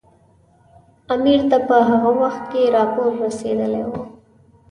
[1.13, 4.01] امیر ته په هغه وخت کې راپور رسېدلی وو.